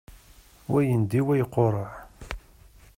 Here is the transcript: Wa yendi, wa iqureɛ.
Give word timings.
Wa 0.71 0.79
yendi, 0.87 1.19
wa 1.27 1.33
iqureɛ. 1.43 1.87